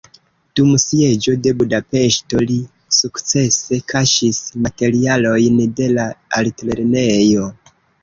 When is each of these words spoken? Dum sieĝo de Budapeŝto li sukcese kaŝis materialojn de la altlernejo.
Dum 0.59 0.69
sieĝo 0.83 1.33
de 1.47 1.53
Budapeŝto 1.59 2.41
li 2.53 2.57
sukcese 3.01 3.81
kaŝis 3.95 4.43
materialojn 4.67 5.65
de 5.83 5.95
la 6.01 6.11
altlernejo. 6.43 7.51